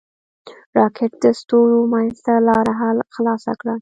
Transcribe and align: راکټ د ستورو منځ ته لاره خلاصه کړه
راکټ 0.77 1.11
د 1.23 1.25
ستورو 1.39 1.79
منځ 1.93 2.13
ته 2.25 2.33
لاره 2.47 2.73
خلاصه 3.15 3.51
کړه 3.59 3.69